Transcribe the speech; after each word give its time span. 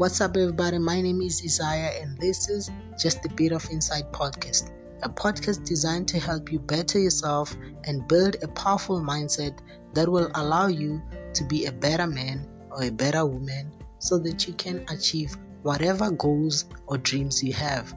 What's 0.00 0.22
up, 0.22 0.34
everybody? 0.38 0.78
My 0.78 1.02
name 1.02 1.20
is 1.20 1.42
Isaiah, 1.44 2.00
and 2.00 2.16
this 2.16 2.48
is 2.48 2.70
Just 2.98 3.22
a 3.26 3.28
Bit 3.28 3.52
of 3.52 3.68
Insight 3.70 4.10
Podcast, 4.12 4.72
a 5.02 5.10
podcast 5.10 5.66
designed 5.66 6.08
to 6.08 6.18
help 6.18 6.50
you 6.50 6.58
better 6.58 6.98
yourself 6.98 7.54
and 7.84 8.08
build 8.08 8.36
a 8.42 8.48
powerful 8.48 9.02
mindset 9.02 9.58
that 9.92 10.08
will 10.08 10.30
allow 10.36 10.68
you 10.68 11.02
to 11.34 11.44
be 11.44 11.66
a 11.66 11.72
better 11.72 12.06
man 12.06 12.48
or 12.70 12.84
a 12.84 12.90
better 12.90 13.26
woman 13.26 13.70
so 13.98 14.16
that 14.20 14.48
you 14.48 14.54
can 14.54 14.86
achieve 14.88 15.36
whatever 15.64 16.10
goals 16.10 16.64
or 16.86 16.96
dreams 16.96 17.44
you 17.44 17.52
have. 17.52 17.94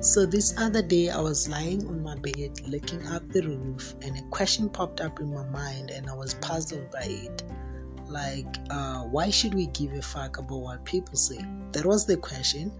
So, 0.00 0.24
this 0.26 0.54
other 0.58 0.82
day, 0.82 1.10
I 1.10 1.18
was 1.20 1.48
lying 1.48 1.88
on 1.88 2.04
my 2.04 2.14
bed 2.14 2.60
looking 2.68 3.04
up 3.08 3.28
the 3.30 3.42
roof, 3.42 3.96
and 4.02 4.16
a 4.16 4.22
question 4.30 4.68
popped 4.68 5.00
up 5.00 5.18
in 5.18 5.34
my 5.34 5.44
mind, 5.46 5.90
and 5.90 6.08
I 6.08 6.14
was 6.14 6.34
puzzled 6.34 6.88
by 6.92 7.02
it 7.02 7.42
like 8.12 8.46
uh, 8.70 9.02
why 9.04 9.30
should 9.30 9.54
we 9.54 9.66
give 9.68 9.92
a 9.94 10.02
fuck 10.02 10.38
about 10.38 10.60
what 10.60 10.84
people 10.84 11.16
say? 11.16 11.44
That 11.72 11.86
was 11.86 12.06
the 12.06 12.16
question. 12.16 12.70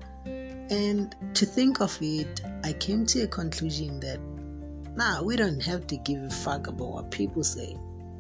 And 0.71 1.15
to 1.35 1.45
think 1.45 1.81
of 1.81 1.99
it 2.01 2.41
i 2.65 2.73
came 2.73 3.05
to 3.07 3.23
a 3.23 3.27
conclusion 3.27 4.01
that 4.01 4.19
nah 4.97 5.23
we 5.23 5.37
don't 5.37 5.61
have 5.61 5.87
to 5.89 5.97
give 5.99 6.23
a 6.23 6.31
fuck 6.31 6.67
about 6.67 6.89
what 6.89 7.11
people 7.11 7.45
say 7.45 7.77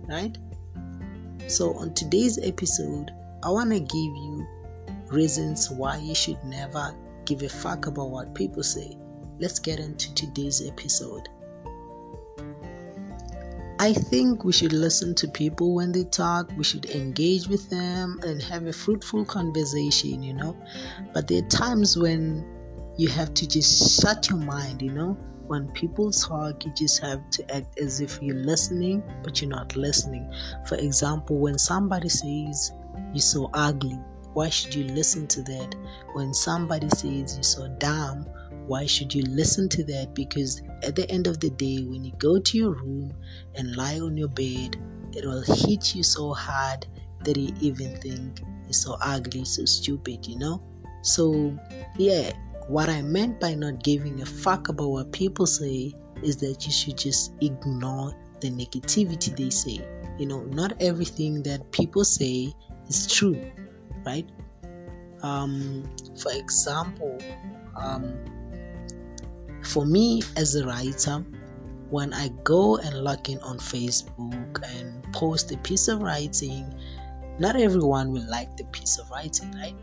right? 0.08 0.36
So 1.46 1.74
on 1.74 1.94
today's 1.94 2.38
episode 2.42 3.10
i 3.42 3.48
want 3.48 3.70
to 3.70 3.80
give 3.80 3.92
you 3.92 4.46
reasons 5.12 5.70
why 5.70 5.98
you 5.98 6.14
should 6.14 6.42
never 6.44 6.94
give 7.24 7.42
a 7.42 7.48
fuck 7.48 7.86
about 7.86 8.10
what 8.10 8.34
people 8.34 8.62
say. 8.62 8.96
Let's 9.38 9.58
get 9.58 9.78
into 9.78 10.12
today's 10.14 10.66
episode 10.66 11.28
I 13.82 13.92
think 13.92 14.44
we 14.44 14.52
should 14.52 14.72
listen 14.72 15.12
to 15.16 15.26
people 15.26 15.74
when 15.74 15.90
they 15.90 16.04
talk, 16.04 16.48
we 16.56 16.62
should 16.62 16.84
engage 16.90 17.48
with 17.48 17.68
them 17.68 18.20
and 18.24 18.40
have 18.40 18.64
a 18.68 18.72
fruitful 18.72 19.24
conversation, 19.24 20.22
you 20.22 20.34
know. 20.34 20.56
But 21.12 21.26
there 21.26 21.42
are 21.42 21.48
times 21.48 21.98
when 21.98 22.46
you 22.96 23.08
have 23.08 23.34
to 23.34 23.48
just 23.48 24.00
shut 24.00 24.30
your 24.30 24.38
mind, 24.38 24.82
you 24.82 24.92
know. 24.92 25.18
When 25.48 25.66
people 25.72 26.12
talk, 26.12 26.64
you 26.64 26.72
just 26.76 27.00
have 27.00 27.28
to 27.30 27.56
act 27.56 27.80
as 27.80 28.00
if 28.00 28.22
you're 28.22 28.36
listening, 28.36 29.02
but 29.24 29.42
you're 29.42 29.50
not 29.50 29.74
listening. 29.74 30.32
For 30.68 30.76
example, 30.76 31.38
when 31.38 31.58
somebody 31.58 32.08
says, 32.08 32.70
You're 33.12 33.18
so 33.18 33.50
ugly, 33.52 33.98
why 34.32 34.48
should 34.48 34.76
you 34.76 34.84
listen 34.84 35.26
to 35.26 35.42
that? 35.42 35.74
When 36.12 36.32
somebody 36.32 36.88
says, 36.90 37.34
You're 37.34 37.42
so 37.42 37.66
dumb, 37.78 38.28
why 38.66 38.86
should 38.86 39.14
you 39.14 39.22
listen 39.24 39.68
to 39.70 39.84
that? 39.84 40.14
Because 40.14 40.62
at 40.82 40.96
the 40.96 41.10
end 41.10 41.26
of 41.26 41.40
the 41.40 41.50
day, 41.50 41.84
when 41.84 42.04
you 42.04 42.12
go 42.18 42.38
to 42.38 42.58
your 42.58 42.70
room 42.70 43.12
and 43.54 43.76
lie 43.76 43.98
on 43.98 44.16
your 44.16 44.28
bed, 44.28 44.76
it 45.14 45.24
will 45.24 45.42
hit 45.42 45.94
you 45.94 46.02
so 46.02 46.32
hard 46.32 46.86
that 47.24 47.36
you 47.36 47.54
even 47.60 47.96
think 48.00 48.40
it's 48.68 48.78
so 48.78 48.96
ugly, 49.02 49.44
so 49.44 49.64
stupid, 49.64 50.26
you 50.26 50.38
know? 50.38 50.62
So, 51.02 51.56
yeah, 51.98 52.32
what 52.68 52.88
I 52.88 53.02
meant 53.02 53.40
by 53.40 53.54
not 53.54 53.82
giving 53.82 54.22
a 54.22 54.26
fuck 54.26 54.68
about 54.68 54.88
what 54.88 55.12
people 55.12 55.46
say 55.46 55.92
is 56.22 56.36
that 56.38 56.64
you 56.64 56.72
should 56.72 56.96
just 56.96 57.34
ignore 57.40 58.14
the 58.40 58.50
negativity 58.50 59.36
they 59.36 59.50
say. 59.50 59.84
You 60.18 60.26
know, 60.26 60.44
not 60.44 60.74
everything 60.80 61.42
that 61.42 61.70
people 61.72 62.04
say 62.04 62.52
is 62.88 63.12
true, 63.12 63.40
right? 64.06 64.28
Um, 65.22 65.88
for 66.16 66.32
example, 66.32 67.18
um, 67.76 68.14
for 69.62 69.86
me 69.86 70.22
as 70.36 70.54
a 70.56 70.66
writer, 70.66 71.24
when 71.90 72.12
I 72.14 72.28
go 72.42 72.78
and 72.78 73.04
log 73.04 73.28
in 73.28 73.38
on 73.40 73.58
Facebook 73.58 74.62
and 74.64 75.12
post 75.12 75.52
a 75.52 75.58
piece 75.58 75.88
of 75.88 76.02
writing, 76.02 76.72
not 77.38 77.56
everyone 77.56 78.12
will 78.12 78.28
like 78.28 78.56
the 78.56 78.64
piece 78.64 78.98
of 78.98 79.10
writing, 79.10 79.52
right? 79.52 79.74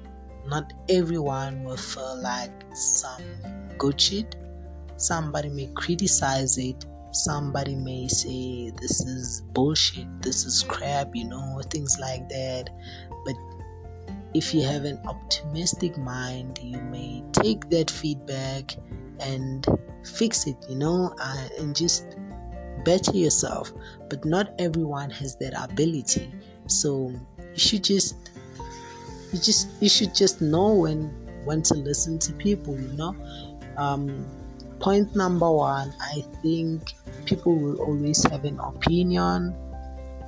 Not 0.48 0.74
everyone 0.90 1.64
will 1.64 1.78
feel 1.78 2.20
like 2.22 2.52
some 2.74 3.22
good 3.78 4.00
shit. 4.00 4.36
Somebody 4.98 5.50
may 5.50 5.68
criticize 5.76 6.58
it. 6.58 6.86
Somebody 7.12 7.76
may 7.76 8.08
say 8.08 8.72
this 8.80 9.02
is 9.02 9.42
bullshit, 9.54 10.08
this 10.22 10.46
is 10.46 10.64
crap, 10.64 11.16
you 11.16 11.26
know, 11.26 11.62
things 11.70 11.98
like 12.00 12.30
that. 12.30 12.70
But 13.26 13.36
if 14.34 14.54
you 14.54 14.62
have 14.64 14.86
an 14.86 15.00
optimistic 15.06 15.98
mind, 15.98 16.60
you 16.62 16.80
may 16.82 17.24
take 17.32 17.70
that 17.70 17.90
feedback 17.90 18.76
and 19.20 19.66
fix 20.04 20.48
it, 20.48 20.58
you 20.70 20.76
know, 20.76 21.14
uh, 21.20 21.48
and 21.58 21.76
just 21.76 22.18
better 22.86 23.12
yourself. 23.12 23.72
But 24.10 24.26
not 24.26 24.54
everyone 24.60 25.10
has 25.12 25.36
that 25.38 25.54
ability. 25.62 26.32
So 26.68 27.12
you 27.40 27.60
should 27.60 27.84
just 27.84 28.16
you 29.34 29.40
just 29.40 29.70
you 29.82 29.90
should 29.90 30.14
just 30.14 30.42
know 30.42 30.74
when 30.74 31.10
when 31.46 31.62
to 31.64 31.74
listen 31.74 32.20
to 32.20 32.34
people, 32.34 32.80
you 32.80 32.94
know. 32.94 33.16
Um, 33.78 34.26
point 34.80 35.16
number 35.16 35.50
one, 35.50 35.94
I 36.00 36.24
think 36.42 36.94
people 37.26 37.56
will 37.56 37.82
always 37.82 38.24
have 38.30 38.46
an 38.46 38.60
opinion. 38.60 39.56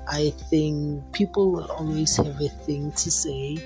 I 0.08 0.32
think 0.50 1.12
people 1.14 1.52
will 1.52 1.72
always 1.72 2.16
have 2.18 2.40
a 2.42 2.50
thing 2.50 2.92
to 2.94 3.12
say. 3.12 3.58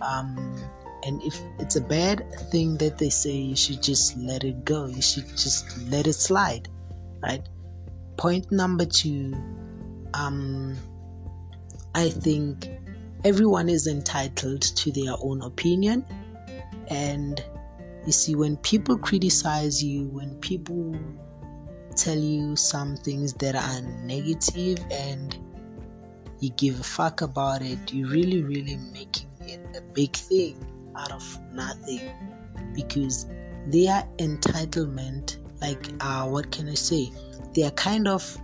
Um, 0.00 0.56
and 1.04 1.22
if 1.22 1.40
it's 1.58 1.76
a 1.76 1.80
bad 1.80 2.26
thing 2.50 2.76
that 2.78 2.98
they 2.98 3.10
say, 3.10 3.32
you 3.32 3.56
should 3.56 3.82
just 3.82 4.16
let 4.16 4.44
it 4.44 4.64
go. 4.64 4.86
You 4.86 5.02
should 5.02 5.28
just 5.36 5.78
let 5.88 6.06
it 6.06 6.14
slide, 6.14 6.68
right? 7.22 7.46
Point 8.16 8.50
number 8.50 8.84
two, 8.84 9.34
um, 10.14 10.76
I 11.94 12.08
think 12.10 12.68
everyone 13.24 13.68
is 13.68 13.86
entitled 13.86 14.62
to 14.62 14.90
their 14.92 15.14
own 15.20 15.42
opinion. 15.42 16.04
And 16.88 17.42
you 18.04 18.12
see, 18.12 18.34
when 18.34 18.56
people 18.58 18.98
criticize 18.98 19.82
you, 19.82 20.08
when 20.08 20.34
people 20.36 20.96
tell 21.96 22.18
you 22.18 22.56
some 22.56 22.96
things 22.96 23.32
that 23.34 23.54
are 23.54 23.80
negative 24.04 24.78
and 24.90 25.36
you 26.40 26.50
give 26.50 26.78
a 26.80 26.84
fuck 26.84 27.22
about 27.22 27.62
it, 27.62 27.92
you're 27.92 28.08
really, 28.08 28.42
really 28.42 28.76
a 29.54 29.80
big 29.92 30.14
thing 30.14 30.56
out 30.96 31.12
of 31.12 31.38
nothing 31.52 32.00
because 32.74 33.26
their 33.66 34.06
entitlement 34.18 35.38
like 35.60 35.88
uh 36.00 36.26
what 36.26 36.50
can 36.50 36.68
i 36.68 36.74
say? 36.74 37.10
They 37.54 37.62
are 37.64 37.70
kind 37.72 38.06
of 38.06 38.36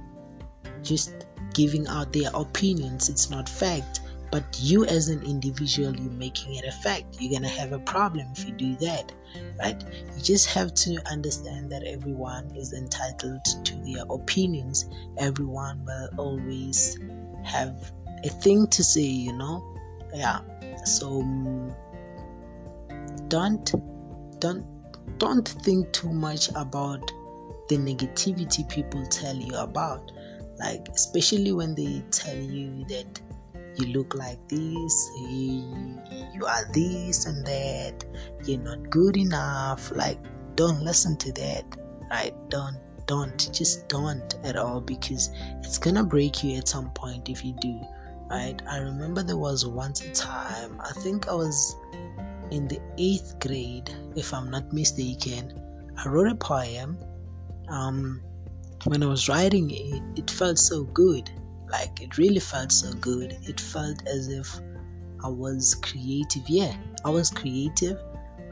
just 0.83 1.27
giving 1.55 1.87
out 1.87 2.13
their 2.13 2.31
opinions. 2.35 3.09
It's 3.09 3.31
not 3.31 3.49
fact. 3.49 4.01
But 4.31 4.45
you 4.59 4.87
as 4.87 5.09
an 5.09 5.23
individual 5.25 5.95
you're 5.95 6.11
making 6.13 6.55
it 6.55 6.65
a 6.65 6.73
fact. 6.73 7.17
You're 7.21 7.39
gonna 7.39 7.53
have 7.53 7.73
a 7.73 7.79
problem 7.81 8.27
if 8.35 8.47
you 8.47 8.53
do 8.53 8.77
that 8.77 9.13
right? 9.61 9.83
You 10.17 10.23
just 10.23 10.47
have 10.49 10.75
to 10.75 10.99
understand 11.11 11.71
that 11.73 11.83
everyone 11.85 12.51
is 12.57 12.73
entitled 12.73 13.45
to 13.65 13.77
their 13.85 14.05
opinions. 14.11 14.89
Everyone 15.19 15.85
will 15.85 16.09
always 16.19 16.99
have 17.45 17.93
a 18.25 18.29
thing 18.29 18.67
to 18.69 18.85
say 18.85 19.03
you 19.03 19.33
know 19.33 19.72
yeah. 20.15 20.41
So 20.85 21.23
mm, 21.23 21.75
don't 23.29 23.73
don't 24.41 24.65
don't 25.19 25.49
think 25.49 25.93
too 25.93 26.13
much 26.13 26.49
about 26.51 27.11
the 27.69 27.77
negativity 27.77 28.69
people 28.69 29.05
tell 29.07 29.37
you 29.37 29.57
about. 29.57 30.13
Like 30.59 30.89
especially 30.95 31.53
when 31.53 31.75
they 31.75 32.03
tell 32.11 32.37
you 32.37 32.85
that 32.89 33.21
you 33.77 33.87
look 33.87 34.15
like 34.15 34.39
this 34.49 35.11
you 35.31 36.45
are 36.47 36.71
this 36.73 37.25
and 37.25 37.45
that 37.47 38.05
you're 38.45 38.61
not 38.61 38.91
good 38.91 39.17
enough. 39.17 39.91
Like 39.93 40.19
don't 40.57 40.83
listen 40.83 41.17
to 41.19 41.33
that 41.33 41.65
right? 42.13 42.35
Don't 42.51 42.77
don't 43.07 43.53
just 43.53 43.89
don't 43.89 44.37
at 44.45 44.57
all 44.57 44.81
because 44.81 45.31
it's 45.63 45.79
gonna 45.79 46.05
break 46.05 46.45
you 46.45 46.57
at 46.59 46.69
some 46.69 46.91
point 46.91 47.29
if 47.29 47.45
you 47.45 47.55
do 47.61 47.81
right 48.33 48.63
i 48.69 48.79
remember 48.79 49.23
there 49.23 49.37
was 49.37 49.65
once 49.67 50.01
a 50.01 50.13
time 50.13 50.81
i 50.81 50.93
think 51.03 51.29
i 51.29 51.35
was 51.35 51.77
in 52.53 52.69
the 52.69 52.79
eighth 52.99 53.41
grade, 53.41 53.91
if 54.15 54.35
I'm 54.35 54.51
not 54.51 54.75
mistaken, 54.75 55.59
I 55.97 56.07
wrote 56.07 56.31
a 56.31 56.35
poem. 56.35 56.99
Um, 57.69 58.23
when 58.85 59.03
I 59.03 59.07
was 59.07 59.27
writing 59.27 59.71
it, 59.71 60.03
it 60.17 60.31
felt 60.31 60.59
so 60.59 60.85
good. 60.85 61.31
Like 61.71 62.03
it 62.03 62.19
really 62.19 62.41
felt 62.41 62.71
so 62.71 62.93
good. 62.93 63.39
It 63.45 63.59
felt 63.59 64.07
as 64.07 64.29
if 64.29 64.61
I 65.25 65.29
was 65.29 65.75
creative. 65.77 66.43
Yeah, 66.47 66.77
I 67.07 67.09
was 67.09 67.31
creative. 67.31 67.99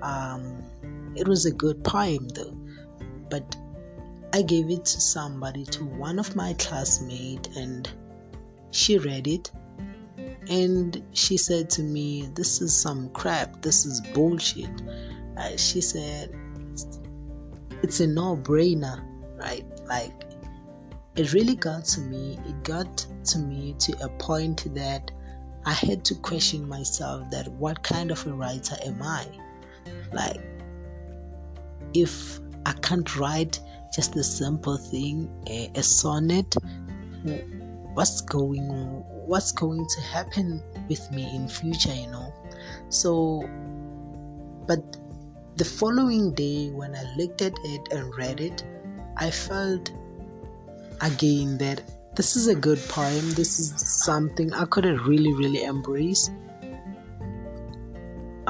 Um, 0.00 0.64
it 1.14 1.28
was 1.28 1.44
a 1.44 1.52
good 1.52 1.84
poem 1.84 2.26
though, 2.28 2.56
but 3.28 3.54
I 4.32 4.40
gave 4.40 4.70
it 4.70 4.86
to 4.86 5.00
somebody, 5.00 5.66
to 5.66 5.84
one 5.84 6.18
of 6.18 6.34
my 6.34 6.54
classmates, 6.54 7.54
and 7.54 7.86
she 8.70 8.96
read 8.96 9.26
it 9.26 9.50
and 10.50 11.00
she 11.12 11.36
said 11.36 11.70
to 11.70 11.82
me, 11.82 12.28
This 12.34 12.60
is 12.60 12.76
some 12.76 13.08
crap, 13.10 13.62
this 13.62 13.86
is 13.86 14.00
bullshit. 14.12 14.82
Uh, 15.36 15.56
she 15.56 15.80
said, 15.80 16.34
It's 17.82 18.00
a 18.00 18.06
no 18.06 18.36
brainer, 18.36 19.00
right? 19.36 19.64
Like, 19.86 20.12
it 21.16 21.32
really 21.32 21.54
got 21.54 21.84
to 21.86 22.00
me. 22.00 22.38
It 22.46 22.64
got 22.64 23.06
to 23.26 23.38
me 23.38 23.76
to 23.78 24.04
a 24.04 24.08
point 24.08 24.74
that 24.74 25.10
I 25.64 25.72
had 25.72 26.04
to 26.06 26.14
question 26.16 26.68
myself 26.68 27.30
that 27.30 27.46
what 27.52 27.82
kind 27.84 28.10
of 28.10 28.26
a 28.26 28.32
writer 28.32 28.76
am 28.84 29.00
I? 29.02 29.26
Like, 30.12 30.40
if 31.94 32.40
I 32.66 32.72
can't 32.72 33.16
write 33.16 33.60
just 33.94 34.16
a 34.16 34.24
simple 34.24 34.76
thing, 34.76 35.30
a, 35.48 35.70
a 35.76 35.82
sonnet, 35.82 36.56
what's 37.94 38.20
going? 38.20 38.68
What's 39.26 39.52
going 39.52 39.86
to 39.86 40.00
happen 40.00 40.62
with 40.88 41.10
me 41.10 41.34
in 41.34 41.48
future? 41.48 41.94
You 41.94 42.08
know. 42.08 42.32
So, 42.88 43.48
but 44.66 44.96
the 45.56 45.64
following 45.64 46.32
day 46.34 46.70
when 46.70 46.94
I 46.94 47.04
looked 47.16 47.42
at 47.42 47.52
it 47.64 47.92
and 47.92 48.14
read 48.16 48.40
it, 48.40 48.64
I 49.16 49.30
felt 49.30 49.92
again 51.00 51.58
that 51.58 51.82
this 52.16 52.36
is 52.36 52.48
a 52.48 52.54
good 52.54 52.78
poem. 52.88 53.30
This 53.32 53.58
is 53.58 53.72
something 54.04 54.52
I 54.52 54.64
could 54.66 54.84
have 54.84 55.06
really, 55.06 55.32
really 55.32 55.64
embraced. 55.64 56.32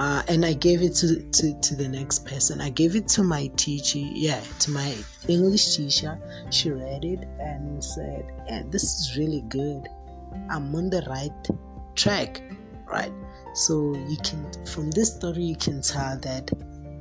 Uh, 0.00 0.22
and 0.28 0.46
I 0.46 0.54
gave 0.54 0.80
it 0.80 0.94
to, 0.94 1.20
to, 1.20 1.60
to 1.60 1.76
the 1.76 1.86
next 1.86 2.24
person. 2.24 2.58
I 2.62 2.70
gave 2.70 2.96
it 2.96 3.06
to 3.08 3.22
my 3.22 3.48
teacher, 3.56 3.98
yeah, 3.98 4.40
to 4.60 4.70
my 4.70 4.96
English 5.28 5.76
teacher. 5.76 6.18
She 6.48 6.70
read 6.70 7.04
it 7.04 7.28
and 7.38 7.84
said, 7.84 8.24
Yeah, 8.46 8.62
this 8.70 8.82
is 8.82 9.18
really 9.18 9.42
good. 9.48 9.88
I'm 10.48 10.74
on 10.74 10.88
the 10.88 11.04
right 11.06 11.48
track, 11.96 12.40
right? 12.90 13.12
So 13.52 13.94
you 14.08 14.16
can, 14.24 14.50
from 14.64 14.90
this 14.90 15.14
story, 15.16 15.42
you 15.42 15.56
can 15.56 15.82
tell 15.82 16.18
that 16.20 16.50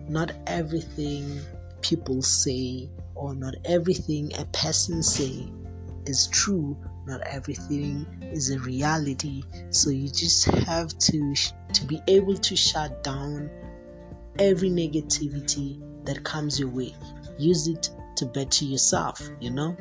not 0.10 0.34
everything 0.46 1.40
people 1.82 2.22
say 2.22 2.90
or 3.16 3.34
not 3.34 3.56
everything 3.64 4.30
a 4.38 4.44
person 4.48 5.02
say 5.02 5.48
is 6.06 6.28
true 6.28 6.78
not 7.10 7.22
everything 7.22 8.06
is 8.22 8.52
a 8.52 8.60
reality. 8.60 9.44
So 9.72 9.90
you 9.90 10.08
just 10.08 10.46
have 10.46 10.98
to 10.98 11.36
to 11.74 11.86
be 11.86 12.02
able 12.08 12.36
to 12.36 12.56
shut 12.56 13.04
down 13.04 13.50
every 14.38 14.70
negativity 14.70 15.82
that 16.06 16.24
comes 16.24 16.60
your 16.60 16.70
way. 16.70 16.96
Use 17.38 17.68
it 17.68 17.90
to 18.18 18.26
better 18.26 18.66
yourself 18.66 19.30
you 19.40 19.50
know? 19.50 19.76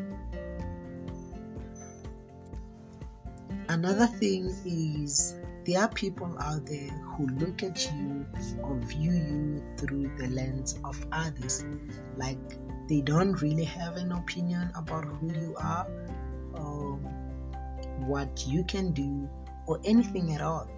Another 3.68 4.06
thing 4.06 4.46
is 4.64 5.36
there 5.66 5.82
are 5.82 5.88
people 5.88 6.34
out 6.40 6.64
there 6.64 6.88
who 6.88 7.26
look 7.26 7.62
at 7.62 7.90
you 7.92 8.24
or 8.62 8.76
view 8.76 9.12
you 9.12 9.62
through 9.76 10.10
the 10.16 10.28
lens 10.28 10.78
of 10.84 11.06
others. 11.12 11.66
Like 12.16 12.38
they 12.88 13.02
don't 13.02 13.40
really 13.42 13.64
have 13.64 13.96
an 13.96 14.12
opinion 14.12 14.70
about 14.74 15.04
who 15.04 15.30
you 15.32 15.54
are 15.60 15.86
what 18.08 18.46
you 18.46 18.64
can 18.64 18.92
do 18.92 19.28
or 19.66 19.80
anything 19.84 20.34
at 20.34 20.40
all. 20.40 20.68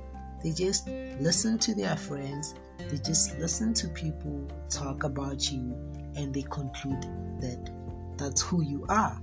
They 0.43 0.53
just 0.53 0.89
listen 0.89 1.59
to 1.61 1.75
their 1.75 1.97
friends, 1.97 2.55
they 2.79 2.99
just 2.99 3.39
listen 3.39 3.75
to 3.75 3.89
people 3.89 4.49
talk 4.69 5.05
about 5.05 5.53
you, 5.53 5.75
and 6.17 6.35
they 6.35 6.43
conclude 6.43 7.03
that 7.41 7.71
that's 8.17 8.41
who 8.41 8.63
you 8.63 8.85
are, 8.89 9.21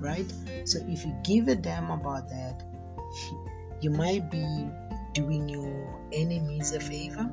right? 0.00 0.30
So 0.64 0.80
if 0.88 1.04
you 1.04 1.14
give 1.24 1.48
a 1.48 1.54
damn 1.54 1.90
about 1.90 2.28
that, 2.28 2.62
you 3.80 3.90
might 3.90 4.30
be 4.30 4.68
doing 5.14 5.48
your 5.48 6.00
enemies 6.12 6.72
a 6.72 6.80
favor 6.80 7.30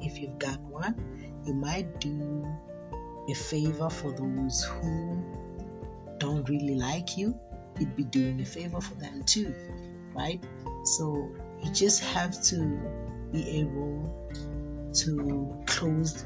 if 0.00 0.18
you've 0.18 0.38
got 0.38 0.60
one. 0.60 0.94
You 1.44 1.54
might 1.54 2.00
do 2.00 2.46
a 3.28 3.34
favor 3.34 3.90
for 3.90 4.12
those 4.12 4.64
who 4.64 5.22
don't 6.18 6.48
really 6.48 6.76
like 6.76 7.18
you, 7.18 7.38
you'd 7.78 7.96
be 7.96 8.04
doing 8.04 8.40
a 8.40 8.44
favor 8.44 8.80
for 8.80 8.94
them 8.94 9.22
too, 9.24 9.54
right? 10.14 10.42
So 10.84 11.30
you 11.62 11.72
just 11.72 12.02
have 12.04 12.40
to 12.44 12.78
be 13.32 13.48
able 13.60 14.30
to 14.94 15.64
close 15.66 16.24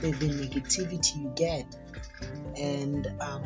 the, 0.00 0.10
the 0.10 0.28
negativity 0.28 1.22
you 1.22 1.32
get. 1.36 1.64
And 2.56 3.06
um, 3.20 3.44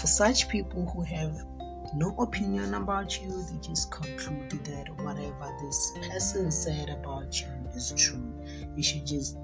for 0.00 0.06
such 0.06 0.48
people 0.48 0.86
who 0.90 1.02
have 1.02 1.34
no 1.94 2.14
opinion 2.18 2.74
about 2.74 3.20
you, 3.22 3.30
they 3.50 3.58
just 3.66 3.90
concluded 3.90 4.64
that 4.64 4.88
whatever 5.02 5.56
this 5.62 5.92
person 6.10 6.50
said 6.50 6.90
about 6.90 7.40
you 7.40 7.46
is 7.74 7.92
true. 7.96 8.32
You 8.76 8.82
should 8.82 9.06
just 9.06 9.36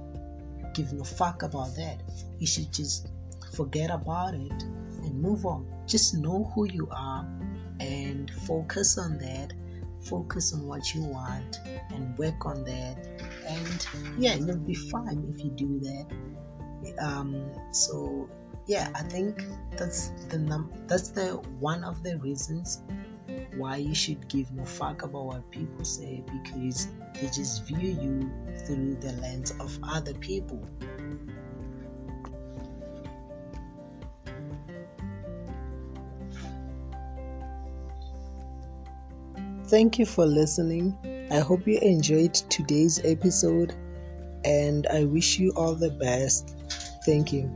give 0.75 0.93
no 0.93 1.05
fuck 1.05 1.43
about 1.43 1.75
that. 1.77 2.03
You 2.39 2.47
should 2.47 2.73
just 2.73 3.09
forget 3.55 3.91
about 3.91 4.35
it 4.35 4.65
move 5.25 5.47
on. 5.47 5.67
Just 5.87 6.15
know 6.15 6.51
who 6.55 6.67
you 6.67 6.89
are 6.91 7.27
and 7.81 8.31
focus 8.47 8.99
on 8.99 9.19
that. 9.19 9.53
Focus 10.03 10.53
on 10.53 10.67
what 10.67 10.95
you 10.95 11.03
want 11.03 11.61
and 11.91 12.17
work 12.19 12.45
on 12.45 12.63
that. 12.65 12.97
And 13.49 13.87
yeah, 14.23 14.35
you'll 14.35 14.59
be 14.59 14.75
fine 14.75 15.25
if 15.35 15.43
you 15.43 15.51
do 15.51 15.81
that. 15.81 16.07
Um, 17.03 17.51
so 17.73 18.29
yeah, 18.67 18.91
I 18.95 19.03
think 19.03 19.45
that's 19.77 20.11
the 20.29 20.39
num- 20.39 20.73
that's 20.87 21.09
the 21.09 21.37
one 21.59 21.85
of 21.85 22.03
the 22.03 22.19
reasons 22.19 22.83
why 23.57 23.77
you 23.77 23.95
should 23.95 24.29
give 24.29 24.53
no 24.53 24.65
fuck 24.65 25.03
about 25.03 25.25
what 25.25 25.51
people 25.51 25.85
say 25.85 26.23
because 26.43 26.89
they 27.15 27.27
just 27.29 27.65
view 27.65 27.79
you 27.79 28.31
through 28.67 28.97
the 28.97 29.13
lens 29.21 29.53
of 29.61 29.79
other 29.83 30.15
people. 30.15 30.63
Thank 39.75 39.99
you 39.99 40.07
for 40.07 40.25
listening. 40.25 40.97
I 41.33 41.41
hope 41.41 41.67
you 41.67 41.81
enjoyed 41.81 42.33
today's 42.33 43.05
episode 43.05 43.75
and 44.45 44.87
I 44.87 45.03
wish 45.03 45.41
you 45.41 45.51
all 45.57 45.75
the 45.75 45.91
best. 45.91 46.55
Thank 47.05 47.33
you. 47.33 47.51